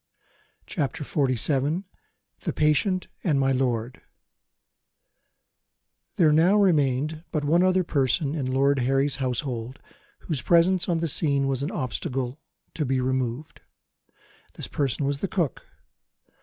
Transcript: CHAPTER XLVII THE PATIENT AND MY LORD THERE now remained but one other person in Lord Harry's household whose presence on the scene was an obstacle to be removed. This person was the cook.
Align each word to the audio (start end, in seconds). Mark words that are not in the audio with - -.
CHAPTER 0.65 1.03
XLVII 1.03 1.83
THE 2.39 2.53
PATIENT 2.55 3.07
AND 3.23 3.39
MY 3.39 3.51
LORD 3.51 4.01
THERE 6.15 6.33
now 6.33 6.57
remained 6.57 7.23
but 7.31 7.43
one 7.45 7.61
other 7.61 7.83
person 7.83 8.33
in 8.33 8.51
Lord 8.51 8.79
Harry's 8.79 9.17
household 9.17 9.77
whose 10.21 10.41
presence 10.41 10.89
on 10.89 10.97
the 10.97 11.07
scene 11.07 11.45
was 11.45 11.61
an 11.61 11.69
obstacle 11.69 12.39
to 12.73 12.83
be 12.83 12.99
removed. 12.99 13.61
This 14.55 14.65
person 14.67 15.05
was 15.05 15.19
the 15.19 15.27
cook. 15.27 15.67